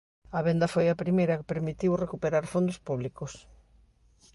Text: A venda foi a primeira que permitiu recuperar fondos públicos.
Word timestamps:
A 0.37 0.39
venda 0.47 0.71
foi 0.73 0.85
a 0.89 0.99
primeira 1.03 1.37
que 1.39 1.49
permitiu 1.53 1.91
recuperar 2.03 2.45
fondos 2.53 2.77
públicos. 2.87 3.31